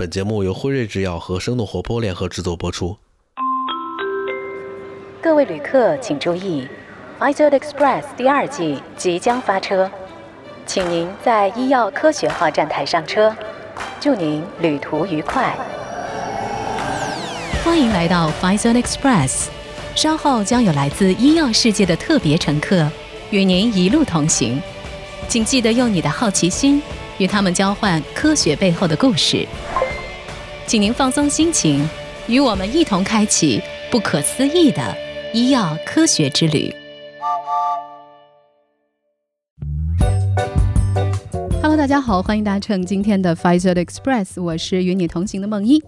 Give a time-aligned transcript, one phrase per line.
[0.00, 2.96] 本节目由辉瑞制药和生动活泼联合制作播出。
[5.20, 6.66] 各位旅客请注意
[7.18, 9.90] d Express 第二季即将发车，
[10.64, 13.36] 请您在医药科学号站台上车。
[14.00, 15.54] 祝您旅途愉快！
[17.62, 19.48] 欢迎来到 f i z o n Express，
[19.94, 22.90] 稍后将有来自医药世界的特别乘客
[23.28, 24.62] 与您一路同行，
[25.28, 26.82] 请记得用你的好奇心
[27.18, 29.46] 与他们交换科学背后的故事。
[30.70, 31.84] 请您放松心情，
[32.28, 34.96] 与我们一同开启不可思议的
[35.34, 36.72] 医药科学之旅。
[41.60, 45.82] Hello，大家好，欢迎搭乘今天的 Pfizer Express，我是与你同行的梦一，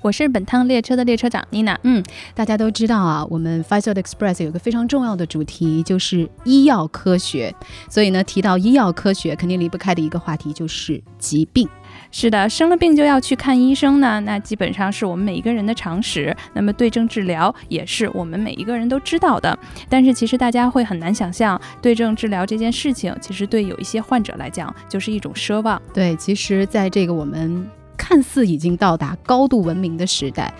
[0.00, 1.78] 我是本趟列车的列车长妮娜。
[1.82, 2.02] 嗯，
[2.34, 7.54] 大家都知道啊，我们 Pfizer Express 有个非常重要的主题就是医药科学，
[7.90, 11.68] 所以呢，提到医药科学，肯定离不开的一个话题就是疾病。
[12.10, 16.36] 是的，生了病就要去看医生呢，那基本上是我们每一个人的常识。
[16.52, 19.58] 那么对症治疗也是我们每一个人都知道的。
[19.88, 25.80] 但是其实大家会很难想象，对症治疗这件事情，其实对有一些患者来讲就是一种奢望。
[25.94, 30.52] 对，其实在这个我们看似已经到达高度文明的时代，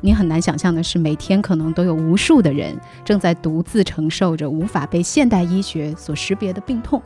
[0.00, 7.02] 你很难想象的是，每天可能都有无数的人正在独自承受着无法被现代医学所识别的病痛。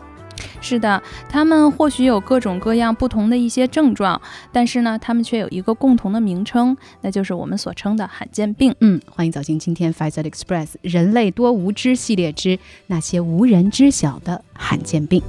[0.61, 4.21] 是的，他们或许有各种各样不同的一些症状，
[4.53, 8.75] 但是呢，他们却有一个共同的名称，那就是我们所称的罕见病。
[8.81, 15.23] 嗯，欢迎走进今天 f i z e r Express 人类多无知系列之那些无人知晓的罕见病。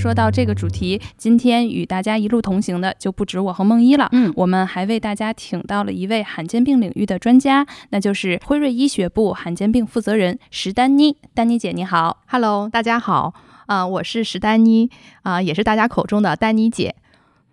[0.00, 4.08] 说到这个主题，今天与大家一路同行的就不止我和梦一了。
[4.12, 11.18] 嗯，我们还为大家请到了一位罕见病领域的专家，那就是辉瑞医学部罕见病负责人石丹妮。
[11.34, 13.34] 丹妮姐，你好，Hello，大家好，
[13.66, 14.88] 啊，我是石丹妮，
[15.20, 16.94] 啊，也是大家口中的丹妮姐。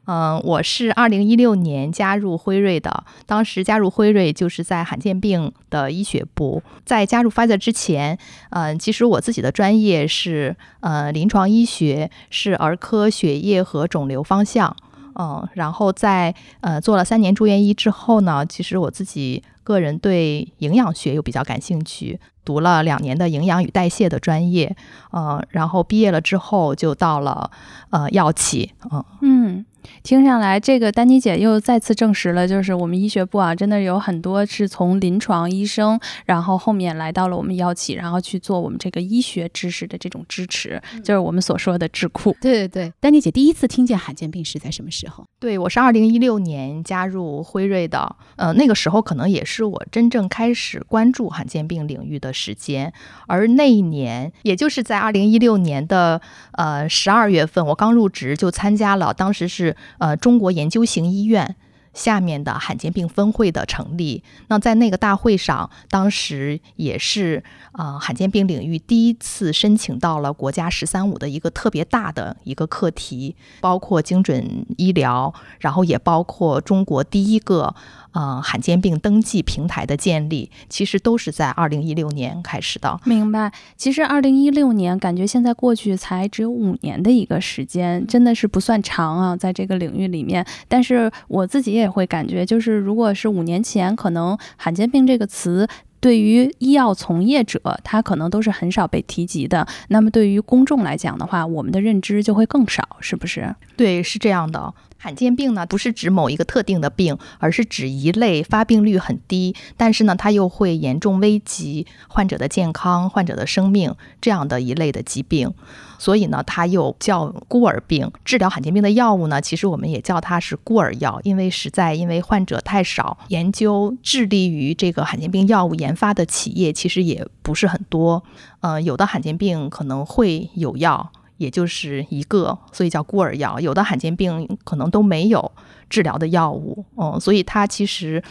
[0.08, 3.04] 嗯，我是二零一六年加入辉瑞的。
[3.26, 6.64] 当时加入辉瑞就是在罕见病的医学部。
[6.86, 8.18] 在加入 Pfizer 之前，
[8.52, 14.74] 嗯，其实我自己的专业是呃临床医学，是儿科血液和肿瘤方向。
[15.20, 24.74] 嗯，然后在呃做了三年住院医之后呢，其实我自己个人对营养学又比较感兴趣，读了两年的营养与代谢的专业。
[25.12, 27.52] 嗯，然后毕业了之后就到了
[27.90, 28.72] 呃药企。
[28.90, 29.66] 嗯嗯。
[30.04, 42.36] 听上来，这个丹妮姐又再次证实了，就是我们医学部啊，真的有很多是从临床医生，然后后面来到了我们药企，然后去做我们这个医学知识的这种支持，就是我们所说的智库。
[42.42, 45.26] 对对对，丹妮姐第一次听见罕见病是在什么时候？
[45.40, 52.92] 对我是二零一六年加入辉瑞的，呃，那个时候可能也是我真正开始关注罕见病领域的时间，
[53.28, 56.20] 而那一年，也就是在二零一六年的
[56.54, 59.76] 呃十二月份，我刚入职就参加了，当时是。
[60.00, 61.56] 呃，中国研究型医院
[61.98, 67.44] 下面的罕见病分会的成立，那在那个大会上，当时也是
[67.74, 77.74] 呃罕见病领域第一次申请到了国家“十三五”的一个特别大的一个课题，包括精准医疗，然后也包括中国第一个。
[78.12, 83.00] 啊，罕见病登记平台的建立，其实都是在二零一六年开始的。
[83.04, 83.52] 明白。
[83.76, 90.46] 其实二零一六年，感觉现在过去才只有五年的一个时间，真的是不算长啊，在这个领域里面。
[90.68, 95.68] 但是我自己也会感觉，就是如果是五年前，可能罕见病这个词。
[96.00, 99.68] 对于医药从业者，他可能都是很少被提及的。
[99.90, 103.56] 那么对于公众来讲的话，我们的认知就会更少，是不是？
[103.76, 104.74] 对，是这样的。
[105.00, 115.54] 罕见病呢，不是指某一个特定的病，而是指一类发病率很低，但是呢，它又会严重危及患者的健康、患者的生命这样的一类的疾病。
[116.00, 118.12] 所以呢，它又叫孤儿病。
[118.26, 128.24] 治疗罕见病的药物呢，其实我们也叫它是孤儿药，因为实在因为患者太少，研究致力于这个罕见病药物研发的企业其实也不是很多。
[128.62, 133.60] 呃，有的罕见病可能会有药，也就是一个，所以叫孤儿药。
[133.60, 135.52] 有的罕见病可能都没有
[135.90, 138.24] 治疗的药物，嗯，所以它其实，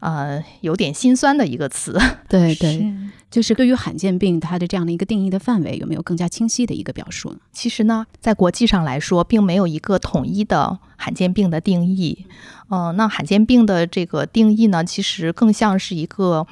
[0.00, 1.98] 呃，有点心酸的一个词。
[2.28, 2.92] 对对。
[3.30, 7.38] 就是对于罕见病，它的这样的一个定义的范围有没有更加清晰的一个表述呢？
[7.52, 12.26] 其实呢，在国际上来说，并没有一个统一的罕见病的定义。
[12.70, 16.46] 嗯，那罕见病的这个定义呢，其实更像是一个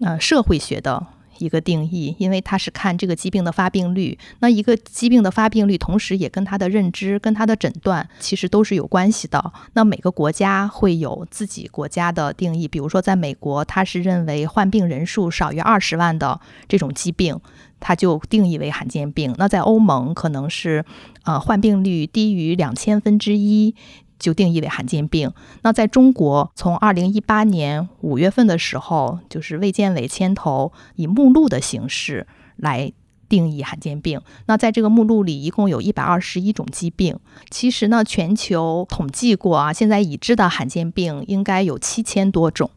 [0.00, 1.06] 呃社会学的
[1.38, 4.18] 一个定义，因为它是看这个疾病的发病率。
[4.40, 9.52] 那一个疾病的发病率，同时也跟它的认知、跟它的诊断其实都是有关系的。
[9.72, 16.38] 那每个国家会有自己国家的定义，比如说在美国，它是认为患病人数少于二十万的
[16.68, 17.40] 这种疾病，
[17.78, 19.34] 它就定义为罕见病。
[19.38, 20.84] 那在欧盟，可能是
[21.24, 23.74] 呃患病率低于两千分之一。
[24.20, 25.32] 就定义为罕见病。
[25.62, 32.92] 那在中国，从二零一八年五月份的时候，就是卫健委牵头以目录的形式来
[33.28, 34.20] 定义罕见病。
[34.46, 37.18] 那在这个目录里，一共有一百二十一种疾病。
[37.50, 42.70] 其实呢，全球统计过啊，现在已知的罕见病应该有七千多种，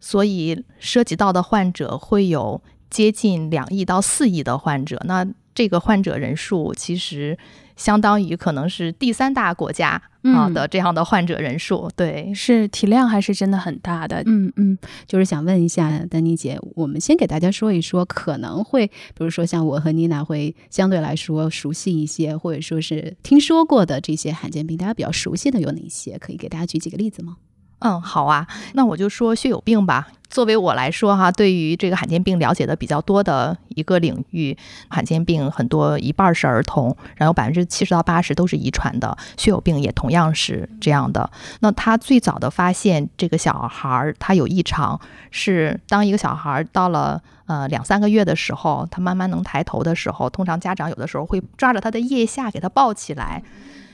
[0.00, 5.00] 所以涉及到的患者会有接近两亿到四亿的患者。
[5.04, 7.38] 那这个患者人数其实。
[7.80, 14.22] 相当于可能是第三大国家啊的这样的患者人数，对，是体量还是真的很大的。
[14.26, 26.18] 嗯嗯，就是想问一下丹妮姐，我们先给大家说一说，可能会比如说像我和妮娜会相对来说熟悉一些，或者说是听说过的这些罕见病，大家比较熟悉的有哪些？
[26.18, 27.38] 可以给大家举几个例子吗？
[27.80, 30.08] 嗯，好啊，那我就说血友病吧。
[30.28, 34.56] 作为我来说哈，对于这个罕见病了解的比较多的一个领域，
[34.88, 41.28] 罕见病很多一半是儿童，然后百分之七十到八十都是遗传的，血友病也同样是这样的。
[41.58, 45.00] 那他最早的发现这个小孩儿他有异常，
[45.32, 53.42] 是当一个小孩儿到了呃两三个月的时候，他慢慢能抬头的时候，通常家长有的时候会抓着他的腋下给他抱起来。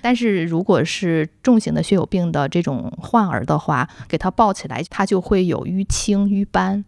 [0.07, 6.85] 但是如果是重型的血友病的这种患儿的话，给他抱起来，他就会有淤青、淤斑。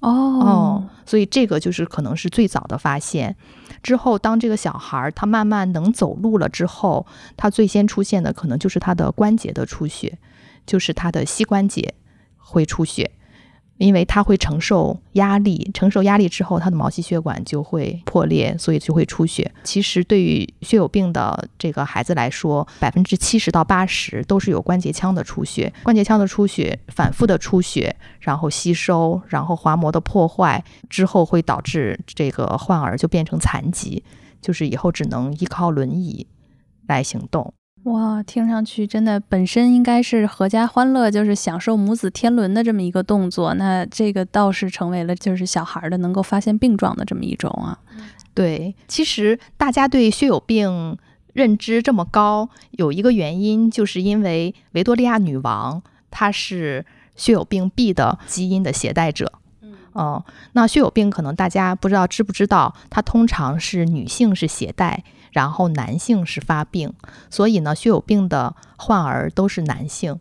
[0.00, 3.36] 哦，所以这个就是可能是最早的发现。
[3.80, 7.06] 之后，当这个小孩儿他慢慢能走路了之后，
[7.36, 10.18] 他最先出现的可能就是他的关节的出血，
[10.66, 11.94] 就是他的膝关节
[12.36, 13.12] 会出血。
[13.78, 19.50] 因为他会承受压力，承受压力之后，他的毛细血管就会破裂，所以就会出血。
[19.64, 34.02] 其实对于血友病的这个孩子来说，百分之七十到八十都是有关节腔的出血，关节腔的出血，反复的出血，然后吸收，然后滑膜的破坏之后，会导致这个患儿就变成残疾，
[34.42, 36.26] 就是以后只能依靠轮椅
[36.88, 37.54] 来行动。
[37.84, 43.54] 哇，听上去真的本身应该是阖家欢乐，就是享受母子天伦的这么一个动作。
[43.54, 47.78] 那这个倒是成为了就是小孩的能够发现病状的这么一种啊。
[48.34, 50.98] 对，其实大家对血友病
[51.32, 56.84] 认知这么高，有一个原因，就是因为维多利亚女王她是
[57.16, 59.32] 血友病 B 的基因的携带者。
[59.94, 60.22] 嗯，
[60.52, 65.02] 那血友病可能大家不知道知不知道，它通常是女性是携带。
[65.38, 66.92] 然后男性是发病，
[67.30, 70.18] 所以呢，血友病的患儿都是男性。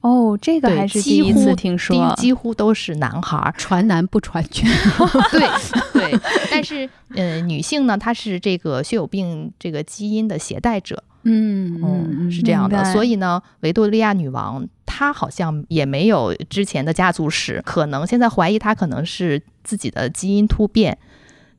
[0.00, 4.48] 哦，这个还是第一次听说，几乎都是男孩， 传男不传女。
[5.30, 5.46] 对
[5.92, 6.18] 对，
[6.50, 11.04] 但是呃，女性呢，她是这个血友病这个基因的携带者。
[11.24, 12.82] 嗯嗯，是这样的。
[12.94, 20.96] 所以呢，维多利亚女王她好像也没有之前的家族史，可能现在怀疑她可能是自己的基因突变。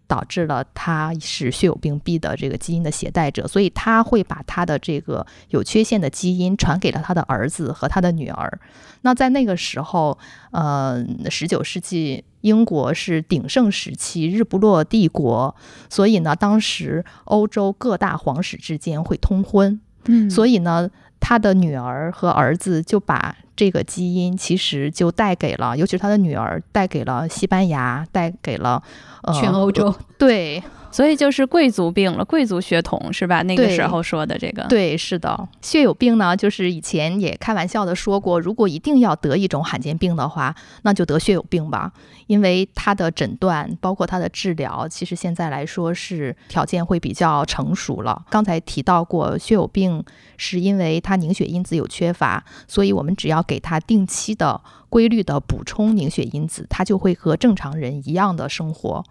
[0.07, 8.59] 导致了他是血友病 B 的这个基因的携带者，所以他会把他的这个有缺陷的基因传给了他的儿子和他的女儿。
[9.01, 10.17] 那在那个时候，
[10.51, 15.55] 呃，十九世纪英国是鼎盛时期，日不落帝国，
[15.89, 20.89] 所以呢，当时欧洲各大皇室之间会通婚，嗯，所以呢。
[21.19, 28.81] 他的女儿和儿子就把这个基因，其实就带给了，尤其是他的女儿，带给了西班牙，带给了
[29.23, 29.93] 呃全欧洲。
[30.17, 30.63] 对。
[30.89, 33.43] 所以就是贵族病了，贵族血统是吧？
[33.43, 35.47] 那个时候说的这个，对，是的。
[35.61, 41.91] 血友病呢，就是以前也开玩笑的说过，如果一定要得一种罕见病的话，那就得血友病吧，
[42.25, 48.25] 因为它的诊断包括它的治疗，其实现在来说是条件会比较成熟了。
[48.29, 50.03] 刚才提到过，血友病
[50.37, 59.03] 是因为它凝血因子有缺乏，所以我们只要给他定期的、规律的补充凝血因子，他就会和正常人一样的生活。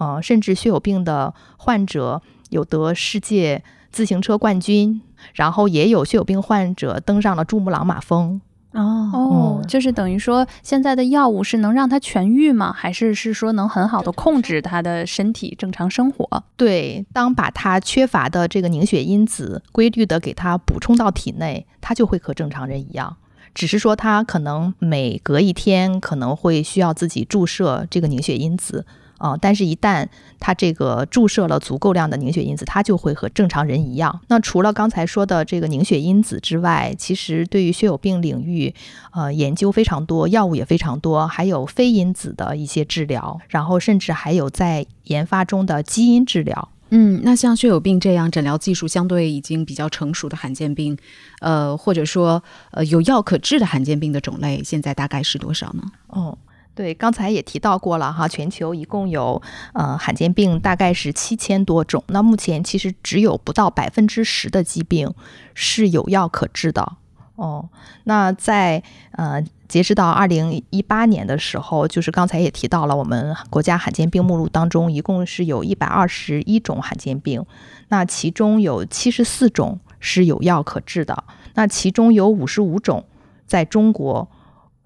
[0.00, 3.62] 呃，甚至血友病的患者有得世界
[3.92, 5.00] 自行车冠军，
[5.34, 8.40] 然后也有血友病患者登上了珠穆朗玛峰。
[8.72, 12.72] 哦哦，就是等于说，现在的药物是能让他痊愈吗？
[12.72, 16.42] 还是是说能很好的控制他的身体正常生活？
[16.56, 23.16] 对，当把他缺乏的这个凝血因子规律的给他补充到体内，他就会和正常人一样。
[23.54, 28.84] 只是说他可能每隔一天可能会需要自己注射这个凝血因子。
[29.18, 30.06] 啊，但是，一旦
[30.40, 34.20] 它这个注射了足够量的凝血因子，它就会和正常人一样。
[34.26, 38.74] 那除了刚才说的这个凝血因子之外，其实对于血友病领域，
[39.12, 46.68] 呃，研究非常多，药物也非常多，还有非因子的一些治疗，然后甚至还有在研发中的基因治疗。
[46.96, 50.96] 嗯，那像血友病这样诊疗技术相对已经比较成熟的罕见病，
[51.40, 55.82] 呃，或者说呃有药可治的罕见病的种类，现在大概是多少呢？
[56.06, 56.38] 哦。
[56.76, 59.40] 对，刚才也提到过了哈，全球一共有
[59.74, 65.12] 呃罕见病大概是七千多种，那目前其实只有不到百分之十的疾病
[65.54, 66.96] 是有药可治的
[67.36, 67.68] 哦。
[68.04, 77.44] 那在呃截止到二零一八年的时候，就是刚才也提到了，我们国家罕见病目录当中一共是有一百二十一种罕见病，
[77.88, 81.24] 那其中有七十四种是有药可治的，
[81.54, 83.04] 那其中有五十五种
[83.46, 84.28] 在中国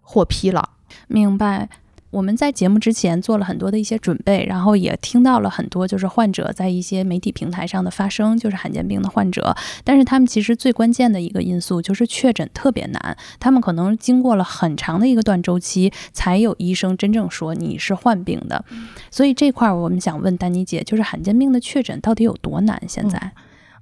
[0.01, 0.71] 获批了。
[1.07, 1.69] 明白。
[2.11, 9.55] 我们在节目之前做了很多的一些准备，然后也听到了很多就是患者在一些媒体平台上的发声，就是罕见病的患者。
[9.85, 18.65] 但是他们其实最关键的一个因素就是确诊特别难，他们可能经过了很长的一个断周期，才有医生真正说你是患病的。
[19.11, 22.83] 所以这块儿我们想问丹妮姐，就是罕见病的确诊到底有多难？
[22.89, 23.33] 现在，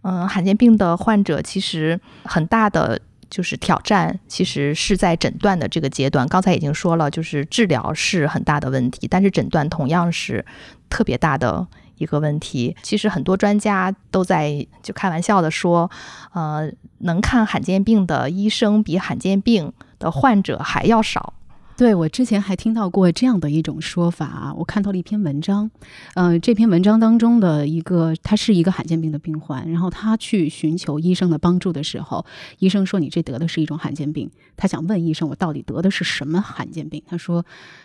[0.03, 3.01] 嗯，罕见病的患者其实很大的。
[3.31, 6.27] 就是挑战，其实是在诊断的这个阶段。
[6.29, 10.45] 刚才已经说了，就是治疗是很大的问题，但是诊断同样是
[10.89, 11.67] 特别大的
[11.99, 12.77] 一个问题。
[12.83, 15.91] 其实很多专家都在就开玩笑的说，
[16.33, 21.35] 呃，能看罕见病的医生比罕见病的患者还要少。
[21.77, 25.71] 对，我之前还听到过这样的一种说法啊，我看到了一篇文章，
[26.15, 32.25] 嗯，这篇文章当中的一个，他是一个罕见病的病患，然后他去寻求医生的帮助的时候，
[32.61, 37.03] 医生说你这得的是一种罕见病，他想问医生我到底得的是什么罕见病？
[37.07, 37.45] 他说，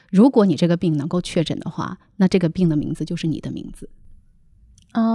[0.10, 3.90] 如果你这个病能够确诊的话，那这个病的名字就是你的名字。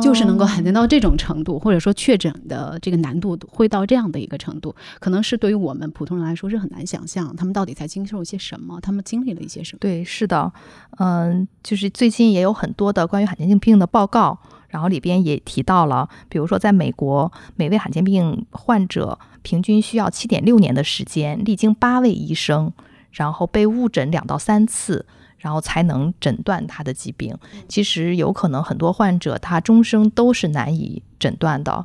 [0.02, 9.78] 就是能够罕见到这种程度，或者说确诊的这个难度会到这样的一个程度，可能是对于我们普通人来说是很难想象，他们到底在经受一些什么，他们经历了一些什么。
[9.80, 10.50] 对，是的，
[10.98, 22.72] 嗯，就是最近也有很多的关于罕见病病的报告，然后里边也提到了，比如说在美国，每位罕见病患者平均需要七点六年的时间，历经八位医生，
[23.10, 25.04] 然后被误诊两到三次。
[25.38, 27.36] 然后才能诊断他的疾病。
[27.68, 31.84] 其实有可能很多患者他终生都是难以诊断的。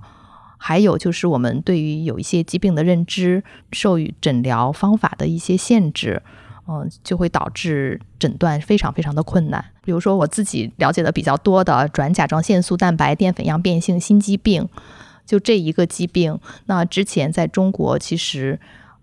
[0.63, 6.21] 还有就是我们对于有一些疾病的认知，授予诊疗方法的一些限制，
[6.67, 9.65] 嗯，就会导致诊断非常非常的困难。
[9.83, 14.69] 比如说我自己了解的比较多的转甲状腺素蛋白淀粉样变性心肌病，
[15.25, 18.59] 就这一个疾病，那之前在中国其实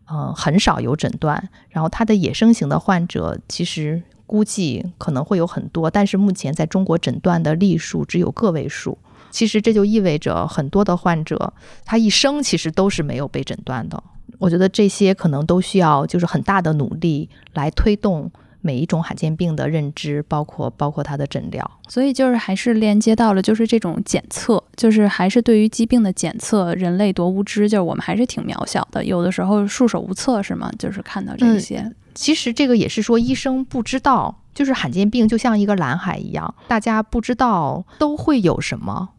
[0.09, 1.49] 嗯很少有诊断。
[1.71, 4.01] 然后它的野生型的患者其实。
[4.29, 8.97] 估计可能会有很多，但是目前在中国诊断的例数只有个位数。
[9.31, 11.53] 其实这就意味着很多的患者，
[11.85, 14.03] 他一生其实都是没有被诊断的。
[14.39, 18.31] 我觉得这些可能都需要就是很大的努力来推动
[18.61, 21.71] 每一种罕见病的认知，包括包括它的诊疗。
[21.89, 30.71] 所以就是还是连接到了就是这种检测，就是还是对于疾病的检测，人类多无知，就是我们还是挺渺小的，有的时候束手无策，是吗？
[30.79, 31.91] 就是看到这些。
[32.19, 39.11] 其实这个也是说，医生不知道，就是罕见病就像一个蓝海一样，大家不知道都会有什么。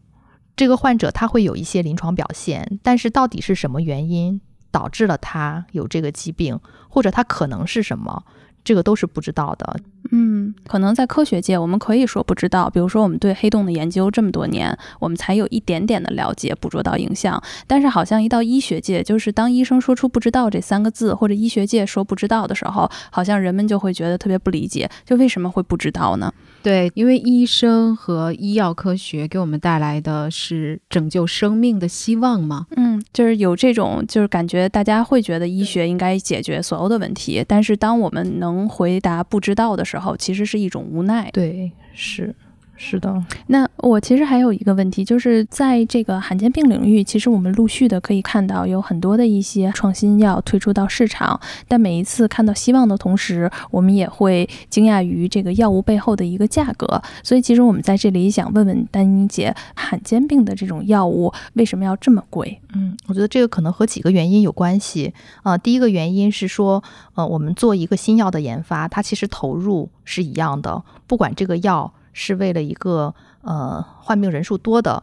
[0.54, 8.22] 这个患者他会有一些临床表现，但是到底是什么原因导致了他有这个疾病，或者他可能是什么？
[8.62, 9.76] 这个都是不知道的，
[10.12, 12.68] 嗯，可能在科学界我们可以说不知道。
[12.68, 17.42] 比如说，我们对黑洞的研究这么多年，我们才有一点点的了解，捕捉到影像。
[17.66, 26.32] 但是，好像一到医学界，就是当医生说出“不知道”这三个字，或者医学界说“不知道”的时候，好像人们就会觉得特别不理解，就为什么会不知道呢？
[26.62, 32.66] 对，因为医生和医药科学给我们带来的是拯救生命的希望嘛。
[32.76, 41.30] 嗯，就是有这种，就是感觉大家会觉得医学应该解决所有的问题，但是当我们能回答不知道的时候，其实是一种无奈。
[41.32, 42.34] 对，是。
[42.82, 57.02] 是的，那我其实还有一个问题，就是在这个罕见病领域，其实我们陆续的可以看到有很多的一些创新药推出到市场，但每一次看到希望的同时，我们也会惊讶于这个药物背后的一个价格。
[57.22, 62.58] 所以，其实我们在这里想问问丹妮姐，罕见病的这种药物为什么要这么贵？
[62.74, 65.58] 嗯，我觉得这个可能和几个原因有关系啊。
[65.58, 66.82] 第一个原因是说，
[67.14, 71.92] 呃，我们做一个新药的研发，它其实投入是一样的，不管这个药。
[72.12, 75.02] 是为了一个呃患病人数多的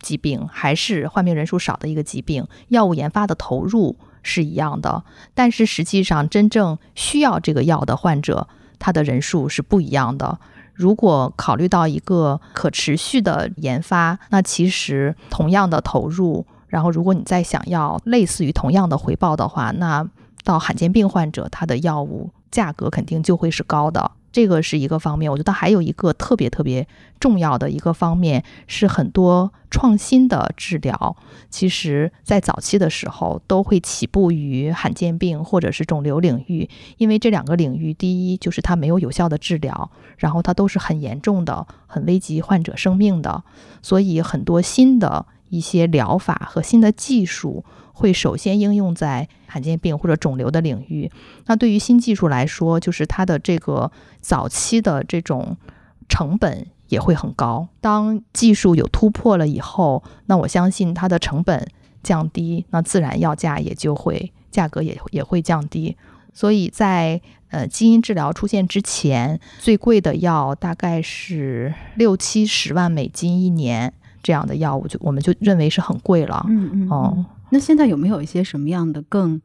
[0.00, 8.48] 疾病，还是患病人数少的一个疾病，药物研发的投入是一样的，但是实际上真正需要这个药的患者，
[8.78, 10.38] 他的人数是不一样的。
[10.74, 20.06] 如果考虑到一个可持续的研发，那其实同样的投入，然后如果你再想要类似于同样的回报的话，那
[20.44, 24.10] 到罕见病患者，他的药物价格肯定就会是高的。
[24.36, 26.86] 这个是一个方面，我觉得还有一个特别特别
[27.18, 31.16] 重要的一个方面是很多创新的治疗，
[31.48, 43.42] 其实在早期的时候都会起步于罕见病或者是肿瘤领域，因为这两个领域，第一就是它没有有效的治疗，然后它都是很严重的、很危及患者生命的，
[43.80, 47.64] 所以很多新的一些疗法和新的技术。
[47.98, 51.10] 会首先应用在罕见病或者肿瘤的领域。
[51.46, 55.56] 那对于新技术来说，就是它的这个早期的这种
[56.06, 57.66] 成本也会很高。
[57.80, 61.66] 当技术有突破了以后，那我相信它的成本
[62.02, 65.96] 降低，那自然药价也就会价格也也会降低。
[66.34, 76.44] 所以在呃基因治疗出现之前，最贵的药大概是六七十万美金一年，这样的药物就我们就认为是很贵了。
[76.50, 77.24] 嗯嗯哦。
[77.50, 79.40] 那现在有没有一些什么样的更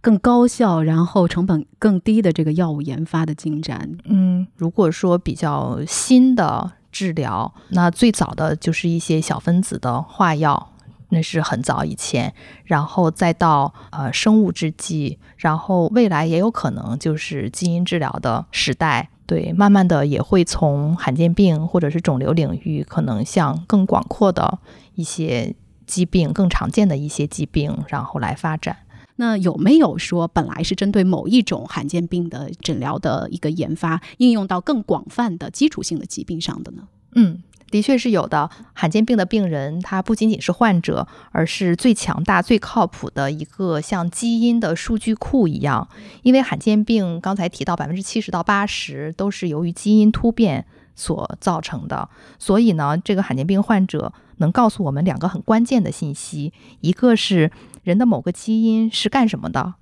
[0.00, 3.96] 更高效，然后成本更低的这个药物研发的进展？
[4.04, 10.70] 嗯，如果说比较新的治疗，那最早的就是一些小分子的化药，
[11.10, 12.34] 那是很早以前，
[12.64, 19.08] 然后再到呃生物制剂，然后未来也有可能就是基因治疗的时代。
[19.26, 24.58] 对，慢慢的也会从罕见病或者是肿瘤领域，可能向更广阔的
[24.94, 25.54] 一些。
[25.86, 28.76] 疾病更常见的一些疾病，然后来发展。
[29.16, 36.88] 那有没有说本来是针对某一种罕见病的诊疗的一个研发，应用到更广泛的基础性的疾病上的呢？
[37.14, 38.50] 嗯，的确是有的。
[38.72, 45.86] 罕见病的病人，他不仅仅是患者，而是最强大、最靠谱的一个像基因的数据库一样。
[46.22, 50.64] 因为罕见病刚才提到，百分之七十到八十都是由于基因突变
[50.96, 52.08] 所造成的，
[52.38, 54.12] 所以呢，这个罕见病患者。
[54.42, 57.50] 能告诉我们两个很关键的信息，一个是
[57.82, 59.72] 人的某个基因是干什么的，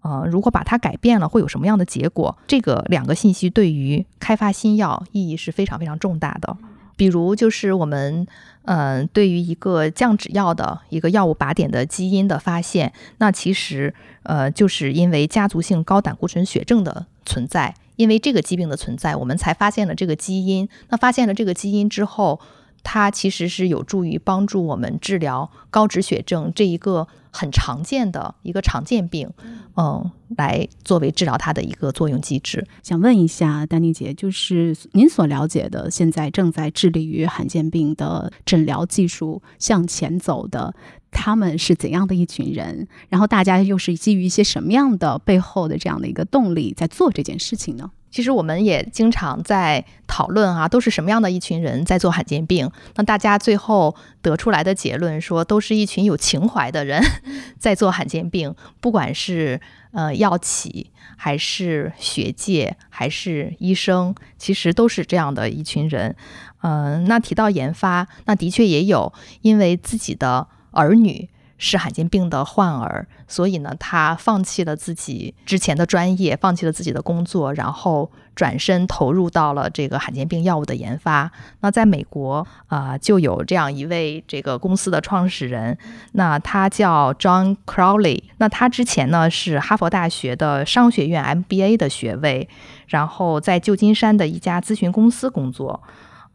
[0.00, 2.36] 呃，如果把它改变了，会有什么样的结果？
[2.48, 6.56] 这个两个信息对于开发新药意义是非常非常重大的。
[6.96, 8.26] 比如，就是我们，
[8.64, 13.92] 嗯，对于一个降脂药的一个药物靶点的基因的发现，那其实，
[14.22, 20.66] 呃，就是因为家族性高胆固醇血症的存在，因为这个疾病的存在，我们才发现了这个基因。
[20.88, 22.40] 那发现了这个基因之后，
[22.88, 29.28] 它其实是有助于帮助我们治疗高脂血症这一个很常见的一个常见病，
[29.76, 32.64] 嗯，来作为治疗它的一个作用机制。
[32.84, 40.72] 想问一下丹妮姐，就是您所了解的，现在正在致力于罕见病的诊疗技术向前走的，
[41.16, 42.86] 他们是怎样的一群人？
[43.08, 47.90] 然后大家又是基于一些什么样的背后的这样的一个动力在做这件事情呢？
[48.10, 52.70] 其实我们也经常在讨论啊，都是什么样的一群人在做罕见病？
[52.94, 57.02] 那大家最后得出来的结论说，都是一群有情怀的人
[57.58, 59.60] 在做罕见病，不管是
[59.92, 66.16] 呃药企，还是学界，还是医生，其实都是这样的一群人。
[66.62, 71.28] 嗯，那提到研发，那的确也有因为自己的儿女。
[71.58, 81.32] 是罕见病的患儿，所以呢，他放弃了自己之前的专业，放弃了自己的工作，然后转身投入到了这个罕见病药物的研发。
[81.60, 85.78] 那在美国啊，就有这样一位这个公司的创始人，
[86.12, 88.24] 那他叫 John Crowley。
[88.36, 92.46] 那他之前呢是哈佛大学的商学院 MBA 的学位，
[92.88, 95.82] 然后在旧金山的一家咨询公司工作。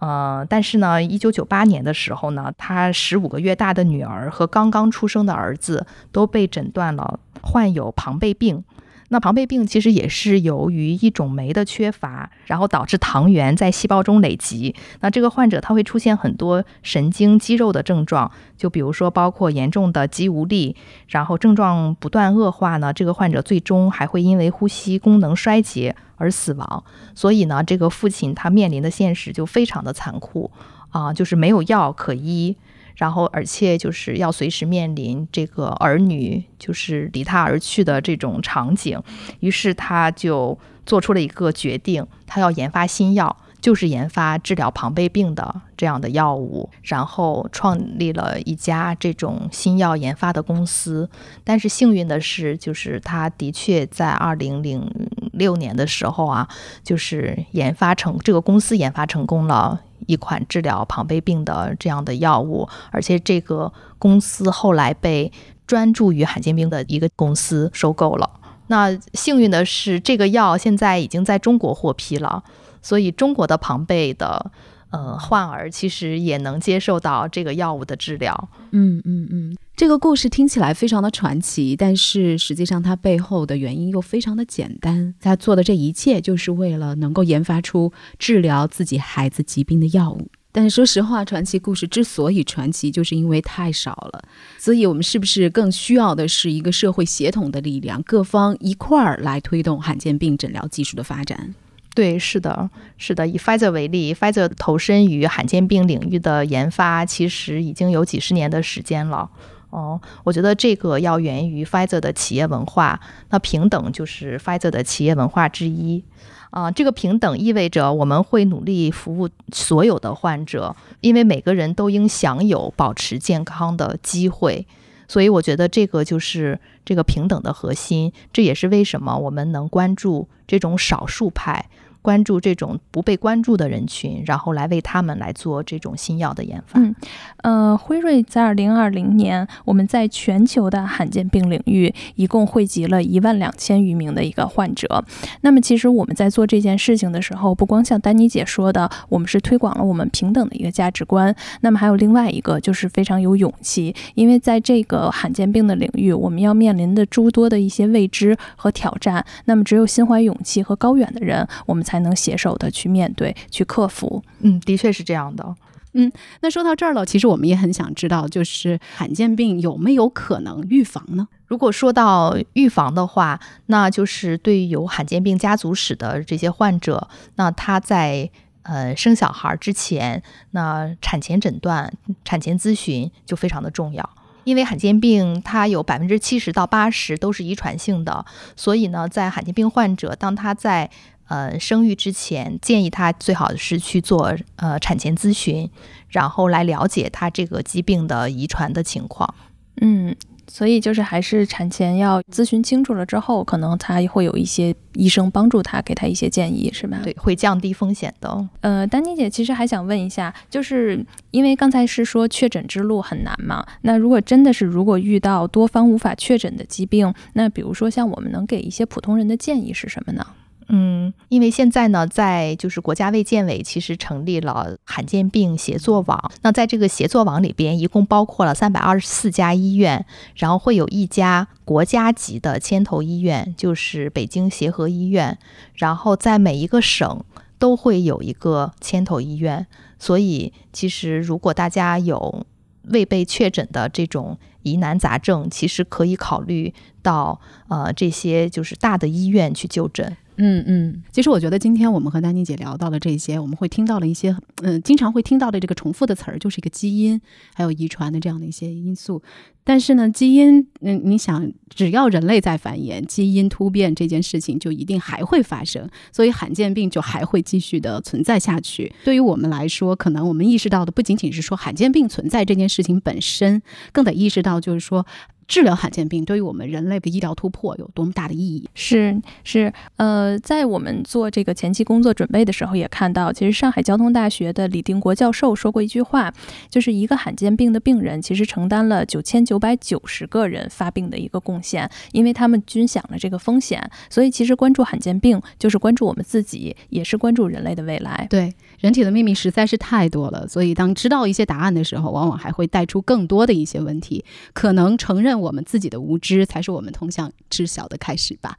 [0.01, 8.63] 呃，但是呢，一九九八年的时候呢，他十五个月大的女儿和刚刚出生的儿子都被诊断了患有庞贝病。
[9.13, 14.73] 那庞贝病其实也是由于一种酶的缺乏，然后导致糖原在细胞中累积。
[15.01, 20.77] 那这个患者他会出现很多神经肌肉的症状，就比如说包括严重的肌无力，
[21.09, 26.83] 然后症状不断恶化呢，这个患者最终还会因为呼吸功能衰竭而死亡。
[27.13, 30.49] 所以呢，这个父亲他面临的现实就非常的残酷
[30.91, 32.55] 啊，就是没有药可医。
[33.01, 39.01] 然后，而且就是要随时面临这个儿女就是离他而去的这种场景，
[39.39, 51.09] 于是他就做出了一个决定，他要研发新药，就是研发治疗庞贝病的这样的药物，然后创立了一家这种新药研发的公司。
[51.43, 54.87] 但是幸运的是，就是他的确在二零零
[55.33, 56.47] 六年的时候啊，
[56.83, 59.81] 就是研发成这个公司研发成功了。
[60.11, 65.31] 一款治疗庞贝病的这样的药物，而且这个公司后来被
[65.65, 68.29] 专注于罕见病的一个公司收购了。
[68.67, 72.43] 那幸运的是，这个药现在已经在中国获批了。
[72.83, 74.51] 所以中国的庞贝的
[74.91, 78.49] 呃患儿其实也能接受到这个药物的治疗。
[78.71, 85.13] 嗯嗯嗯，这个故事听起来非常的传奇，但是实际上它背后的原因又非常的简单。
[85.19, 90.27] 他做的这一切就是为了能够研发出治疗自己孩子疾病的药物。
[90.53, 94.21] 但是说实话，传奇故事之所以传奇，就是因为太少了。
[94.57, 101.55] 所以，我们是不是更需要的是一个社会协同的力量，各方一块儿来推动罕见病诊疗技术的发展？
[101.93, 103.27] 对，是的，是的。
[103.27, 109.29] 以 Pfizer 为例，Pfizer 投身于罕见病领域的研发，其实已经有几十年的时间了。
[109.71, 112.99] 哦，我觉得这个要源于 Pfizer 的企业文化。
[113.29, 116.03] 那平等就是 Pfizer 的企业文化之一。
[116.51, 124.65] 啊，这个平等意味着我们会努力服务所有的患者，因为每个人都应享有保持健康的机会。
[125.07, 128.13] 所以，我觉得这个就是这个平等的核心。
[128.31, 131.69] 这也是为什么我们能关注这种少数派。
[132.01, 136.79] 关注这种不被关注的人群，然后来为他们来做这种新药的研发。
[136.79, 136.95] 嗯，
[137.43, 145.05] 呃，辉瑞在二零二零年，我们在全球的罕见病领域一共汇集了一万两千余名的一个患者。
[145.41, 151.33] 那么，其实我们在做这件事情的时候，不光像丹妮姐说的，我们是推广了我们平等的一个价值观。
[151.61, 159.23] 那么，还有另外一个就是非常有勇气，因为在这个罕见病的领域，我们要面临的诸多的一些未知和挑战。
[159.45, 161.90] 那么，只有心怀勇气和高远的人，我们才。
[161.91, 164.23] 才能携手的去面对、去克服。
[164.39, 165.55] 嗯，的确是这样的。
[165.93, 171.27] 嗯，那说到这儿了，其实我们也很想知道，就是罕见病有没有可能预防呢？
[171.47, 178.29] 如果说到预防的话，那就是对于有罕见病家族史的这些患者，那他在
[178.63, 181.91] 呃生小孩之前，那产前诊断、
[182.23, 184.09] 产前咨询就非常的重要。
[184.43, 188.25] 因为罕见病它有百分之七十到八十都是遗传性的，
[188.55, 190.89] 所以呢，在罕见病患者当他在
[191.31, 195.69] 呃，生育之前建议他最好是去做呃产前咨询，
[196.09, 199.33] 然后来了解他这个疾病的遗传的情况。
[199.81, 200.15] 嗯。
[200.47, 206.99] 所以就是还是产前要咨询清楚了之后，可能他会有一些医生帮助他，给他一些建议，是吧？
[207.01, 208.49] 对，会降低风险的。
[208.59, 220.27] 呃，丹妮姐其实还想问一下，就是因为刚才是说确诊之路很难嘛，那如果真的是如果遇到多方无法确诊的疾病，那比如说像我们能给一些普通人的建议是什么呢？
[220.73, 226.31] 嗯，因为现在呢，在就是国家卫健委其实成立了罕见病协作网。
[226.43, 235.37] 那在这个协作网里边，一共包括了三百二十四家医院，然后会有一家国家级的牵头医院，就是北京协和医院。
[235.75, 237.21] 然后在每一个省
[237.59, 239.67] 都会有一个牵头医院。
[239.99, 242.45] 所以，其实如果大家有
[242.83, 250.15] 未被确诊的这种疑难杂症，其实可以考虑到呃这些就是大的医院去就诊。
[250.43, 257.21] 嗯嗯，其实我觉得今天我们和丹妮姐聊到的这些，我们会听到了一些，嗯，经常会听到的这个重复的词儿，就是一个基因，
[257.53, 259.21] 还有遗传的这样的一些因素。
[259.63, 268.91] 但是呢，基因，嗯，你想，只要人类在繁衍，基因突变这件事情就一定还会发生，所以罕见病就还会继续的存在下去。
[269.03, 275.05] 对于我们来说，可能我们意识到的不仅仅是说罕见病存在这件事情本身，更得意识到就是说。
[275.51, 278.69] 治疗罕见病对于我们人类的医疗突破有多么大的意义？
[278.73, 286.33] 是是，呃，在我们做这个前期工作准备的时候，也看到，其实上海交通大学的李定国教授说过一句话，
[286.69, 293.83] 就是一个罕见病的病人，其实承担了九千九百九十个人发病的一个贡献，因为他们均享了这个风险。
[294.09, 298.25] 所以，其实关注罕见病，就是关注我们自己，也是关注人类的未来。
[298.29, 305.31] 对，人体的秘密实在是太多了，所以当知道一些答案的时候，往往还会带出更多的一些问题，可能承认。
[305.41, 308.57] 我们自己的无知，才是我们通向知晓的开始吧。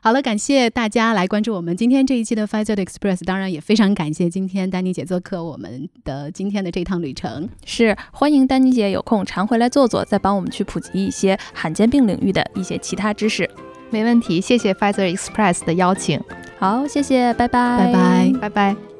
[0.00, 7.48] 好了，感谢大家来关注我们今天这一期的 Pfizer Express，当然也非常感谢今天丹妮姐做客我们的今天的这趟旅程。
[7.64, 13.48] 是，欢迎丹妮姐有空常回来坐坐，再帮我们去普及一些罕见病领域的一些其他知识。
[13.90, 16.20] 没问题，谢谢 Pfizer Express 的邀请。
[16.58, 18.91] 好，谢谢，拜拜，拜拜，拜拜。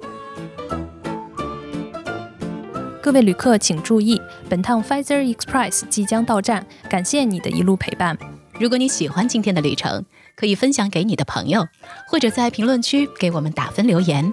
[3.02, 8.16] 各位旅客请注意，本趟 Pfizer Express 即将到站，感谢你的一路陪伴。
[8.60, 10.04] 如果你喜欢今天的旅程，
[10.36, 11.66] 可以分享给你的朋友，
[12.06, 14.32] 或者在评论区给我们打分留言。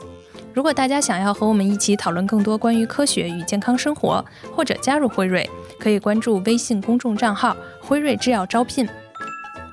[0.53, 4.23] 如果大家想要和我们一起讨论更多关于科学与健康生活，
[4.55, 8.88] 或者加入辉瑞，可以关注微信公众账号“辉瑞制药招聘”。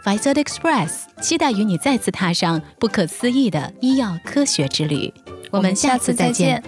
[0.02, 5.12] Pfizer Express 期待与你再次踏上不可思议的医药科学之旅。
[5.50, 6.62] 我们下次再见。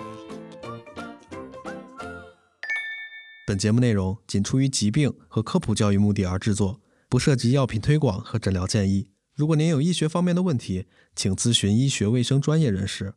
[3.48, 9.08] 本节目内容仅出于疾病和科普教育目的而制作，不涉及药品推广和诊疗建议。
[9.34, 10.84] 如果您有医学方面的问题，
[11.16, 13.14] 请咨询医学卫生专业人士。